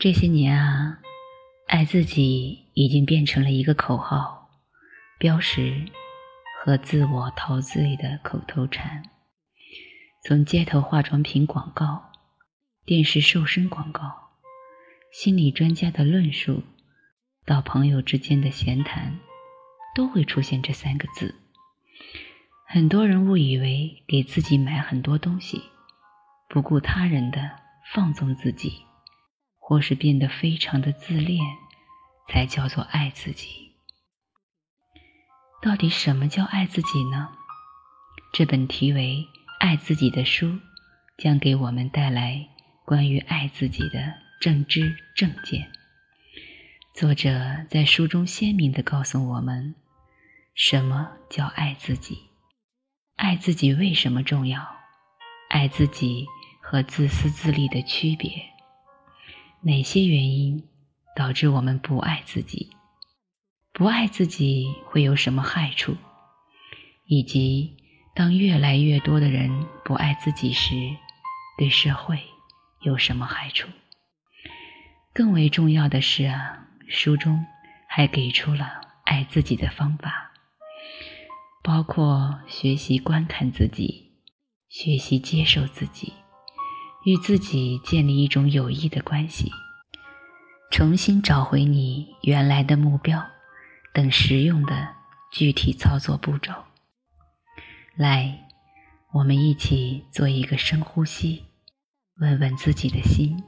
[0.00, 0.98] 这些年啊，
[1.66, 4.48] 爱自己已经变成了一个口号、
[5.18, 5.84] 标识
[6.58, 9.02] 和自我陶醉的口头禅。
[10.24, 12.12] 从街头化妆品广告、
[12.86, 14.00] 电视瘦身广告、
[15.12, 16.62] 心理专家的论述，
[17.44, 19.18] 到朋友之间的闲谈，
[19.94, 21.34] 都会出现这三个字。
[22.66, 25.60] 很多人误以为给自己买很多东西，
[26.48, 27.50] 不顾他人的
[27.92, 28.86] 放纵自己。
[29.70, 31.38] 或是变得非常的自恋，
[32.26, 33.70] 才叫做爱自己。
[35.62, 37.28] 到底什么叫爱自己呢？
[38.32, 39.24] 这本题为
[39.60, 40.58] 《爱自己》的书，
[41.18, 42.48] 将给我们带来
[42.84, 45.70] 关于爱自己的正知正见。
[46.92, 47.30] 作者
[47.68, 49.76] 在书中鲜明地告诉我们，
[50.52, 52.18] 什么叫爱自己？
[53.14, 54.66] 爱自己为什么重要？
[55.48, 56.26] 爱自己
[56.60, 58.50] 和自私自利的区别？
[59.62, 60.62] 哪些原因
[61.14, 62.70] 导致我们不爱自己？
[63.74, 65.96] 不爱自己会有什么害处？
[67.06, 67.76] 以及
[68.14, 70.74] 当越来越多的人不爱自己时，
[71.58, 72.22] 对社会
[72.80, 73.68] 有什么害处？
[75.12, 77.44] 更为重要的是啊，书中
[77.86, 80.32] 还给出了爱自己的方法，
[81.62, 84.12] 包括学习观看自己，
[84.70, 86.14] 学习接受自己。
[87.04, 89.50] 与自己建立一种有益的关系，
[90.70, 93.26] 重新找回你原来的目标
[93.94, 94.94] 等实用的
[95.32, 96.52] 具体操作步骤。
[97.96, 98.46] 来，
[99.12, 101.44] 我们一起做一个深呼吸，
[102.18, 103.42] 问问自己的心：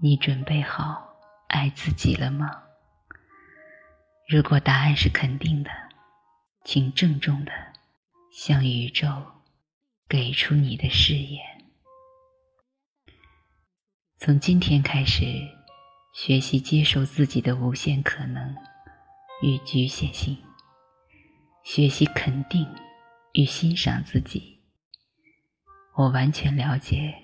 [0.00, 1.16] 你准备好
[1.48, 2.48] 爱自己了吗？
[4.28, 5.70] 如果答案是肯定的，
[6.64, 7.50] 请郑重的
[8.30, 9.08] 向宇宙
[10.08, 11.59] 给出你的誓言。
[14.22, 15.24] 从今天开始，
[16.12, 18.54] 学习接受自己的无限可能
[19.40, 20.36] 与局限性，
[21.64, 22.68] 学习肯定
[23.32, 24.60] 与欣赏自己。
[25.94, 27.14] 我完全了解，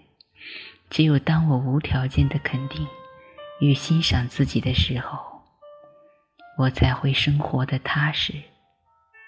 [0.89, 2.87] 只有当我无条件的肯定
[3.61, 5.43] 与欣赏自己的时候，
[6.57, 8.33] 我才会生活的踏实、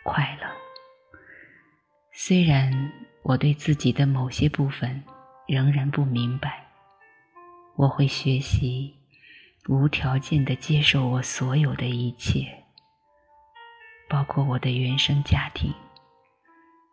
[0.05, 0.49] 快乐。
[2.15, 2.91] 虽然
[3.23, 5.05] 我对自己的某些部分
[5.47, 6.67] 仍然不明白。
[7.79, 8.93] 我会学习
[9.69, 12.65] 无条件的接受我所有的一切，
[14.09, 15.73] 包括我的原生家庭、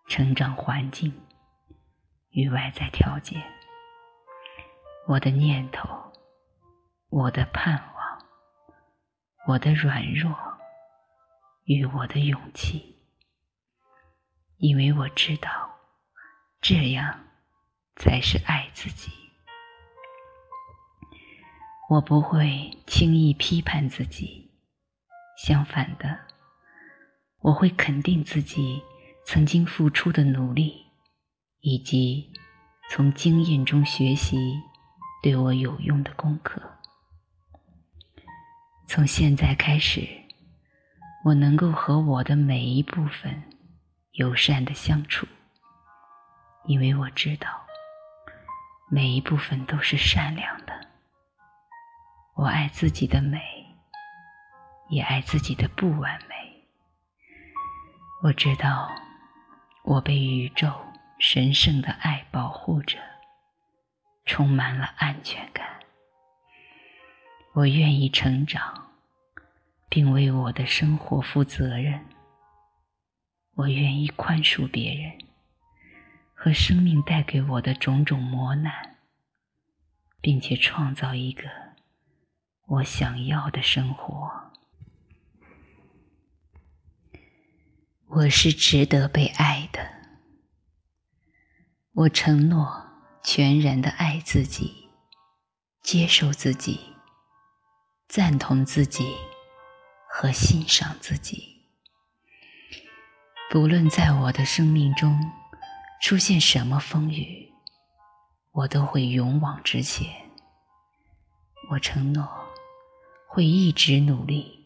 [0.07, 1.11] 成长环境
[2.29, 3.41] 与外在条件，
[5.07, 5.89] 我的念头、
[7.09, 8.25] 我的盼望、
[9.47, 10.31] 我的软弱
[11.63, 12.95] 与我的勇气，
[14.57, 15.49] 因为我知道，
[16.61, 17.25] 这样
[17.95, 19.24] 才是爱自己。
[21.87, 24.49] 我不会轻易批判自己，
[25.37, 26.19] 相反的，
[27.41, 28.81] 我会肯定自己
[29.23, 30.87] 曾经付出的努力，
[31.59, 32.33] 以及
[32.89, 34.59] 从经验中学习
[35.21, 36.59] 对我有用的功课。
[38.87, 40.07] 从现在开始，
[41.23, 43.43] 我能够和我的每一部分
[44.13, 45.27] 友善的相处，
[46.65, 47.47] 因为我知道
[48.89, 50.73] 每一部分都是善良的。
[52.35, 53.39] 我爱自己的美，
[54.89, 56.35] 也爱自己的不完美。
[58.21, 58.91] 我知道，
[59.85, 60.69] 我被宇宙
[61.17, 62.97] 神圣的爱保护着，
[64.25, 65.65] 充满了安全感。
[67.53, 68.89] 我愿意成长，
[69.87, 72.05] 并为我的生活负责任。
[73.53, 75.17] 我愿意宽恕别人
[76.33, 78.97] 和生命带给我的种种磨难，
[80.19, 81.64] 并且创造一个。
[82.67, 84.31] 我想要的生活，
[88.07, 89.79] 我是值得被爱的。
[91.93, 92.83] 我承诺
[93.23, 94.89] 全然的爱自己，
[95.83, 96.79] 接受自己，
[98.07, 99.15] 赞同自己
[100.09, 101.67] 和欣赏自己。
[103.51, 105.31] 不论在我的生命中
[106.01, 107.53] 出现什么风雨，
[108.51, 110.09] 我都会勇往直前。
[111.69, 112.44] 我承诺。
[113.35, 114.65] 会一直努力，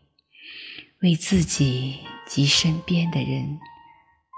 [1.01, 3.59] 为自己及身边的人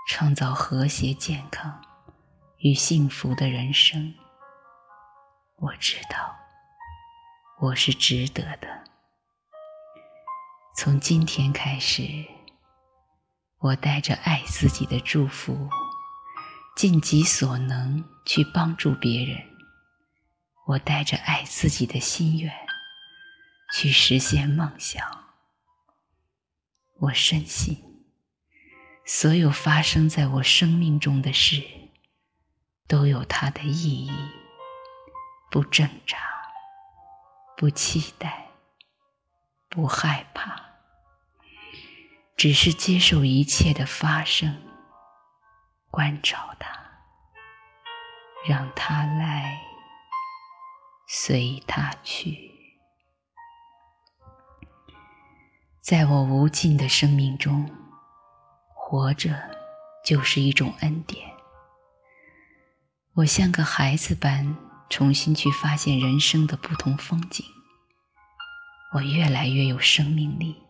[0.07, 1.81] 创造和谐、健康
[2.59, 4.15] 与幸福的人生。
[5.57, 6.33] 我知道，
[7.59, 8.85] 我是值得的。
[10.77, 12.01] 从今天开始，
[13.59, 15.67] 我带着爱自己的祝福，
[16.77, 19.37] 尽己所能去帮助别人。
[20.67, 22.70] 我带着爱自己的心愿。
[23.73, 25.05] 去实现梦想。
[26.99, 28.05] 我深信，
[29.05, 31.63] 所有发生在我生命中的事，
[32.87, 34.11] 都有它的意义。
[35.49, 36.17] 不挣扎，
[37.57, 38.51] 不期待，
[39.67, 40.63] 不害怕，
[42.37, 44.61] 只是接受一切的发生，
[45.89, 46.69] 关照它，
[48.47, 49.59] 让它来，
[51.07, 52.50] 随它去。
[55.91, 57.69] 在我无尽的生命中，
[58.73, 59.37] 活着
[60.05, 61.29] 就是一种恩典。
[63.15, 64.55] 我像个孩子般。
[64.89, 67.45] 重新去发现人生的不同风景，
[68.93, 70.61] 我越来越有生命力，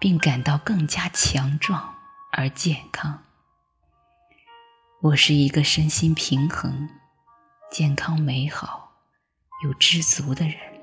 [0.00, 1.94] 并感到更加强壮
[2.32, 3.24] 而健康。
[5.02, 6.88] 我是一个身心平衡、
[7.70, 8.92] 健康美好、
[9.62, 10.73] 有知足的人。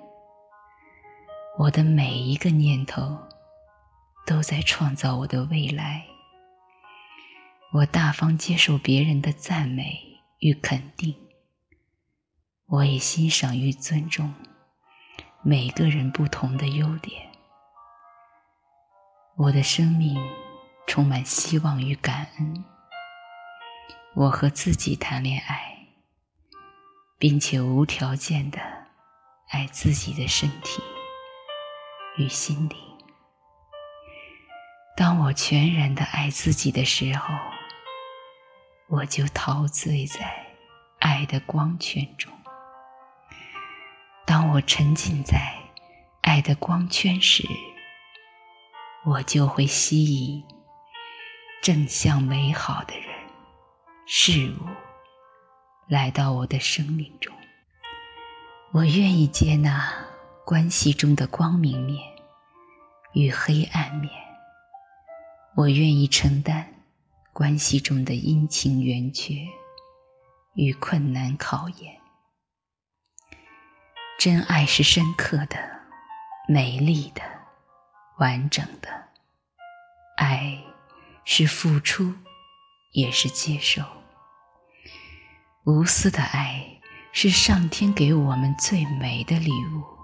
[1.58, 3.20] 我的每一个念头
[4.26, 6.06] 都在创造我的未来。
[7.74, 11.16] 我大方接受别人的赞美与肯定。
[12.68, 14.34] 我也欣赏与尊重
[15.42, 17.30] 每个人不同的优点。
[19.36, 20.18] 我的生命
[20.88, 22.64] 充满希望与感恩。
[24.16, 25.88] 我和自己谈恋爱，
[27.18, 28.60] 并且无条件的
[29.50, 30.82] 爱自己的身体
[32.18, 32.78] 与心灵。
[34.98, 37.34] 当我全然的爱自己的时候，
[38.88, 40.46] 我就陶醉在
[41.00, 42.32] 爱的光圈中。
[44.26, 45.56] 当我沉浸在
[46.22, 47.48] 爱的光圈时，
[49.06, 50.44] 我就会吸引
[51.62, 53.08] 正向美好的人、
[54.06, 54.68] 事物
[55.88, 57.34] 来到我的生命中。
[58.72, 59.92] 我愿意接纳
[60.52, 61.98] 关系中的光明面
[63.14, 64.12] 与黑暗面，
[65.56, 66.74] 我愿意承担
[67.32, 69.48] 关系中的阴晴圆缺
[70.56, 71.98] 与困难考验。
[74.20, 75.58] 真爱是深刻的、
[76.50, 77.22] 美丽的、
[78.20, 78.90] 完整的。
[80.18, 80.62] 爱
[81.24, 82.14] 是付出，
[82.92, 83.82] 也是接受。
[85.64, 86.82] 无私的爱
[87.14, 90.01] 是上天给我们最美的礼物。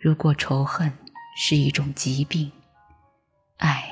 [0.00, 0.92] 如果仇恨
[1.36, 2.50] 是一种疾病，
[3.58, 3.84] 爱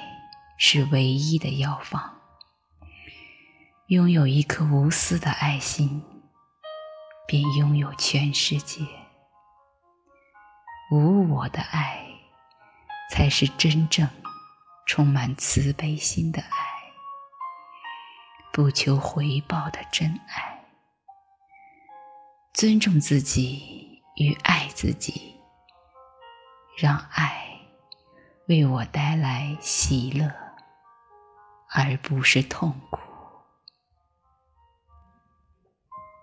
[0.57, 2.19] 是唯一的药方。
[3.89, 6.03] 拥有一颗无私的爱心。
[7.29, 8.81] 便拥有全世界。
[10.91, 12.03] 无我的爱，
[13.11, 14.09] 才是真正
[14.87, 16.49] 充满慈悲心的爱，
[18.51, 20.65] 不求回报的真爱。
[22.55, 25.38] 尊重自己与爱自己，
[26.81, 27.59] 让爱
[28.47, 30.33] 为我带来喜乐，
[31.75, 33.01] 而不是痛苦。